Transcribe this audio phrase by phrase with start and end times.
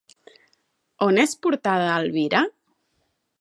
[1.07, 2.43] On és portada Elvira?